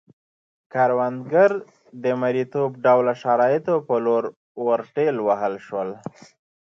کروندګر 0.73 1.51
د 2.03 2.05
مریتوب 2.21 2.71
ډوله 2.85 3.13
شرایطو 3.23 3.75
په 3.87 3.95
لور 4.05 4.23
ورټېل 4.67 5.15
وهل 5.27 5.53
شول 5.67 5.89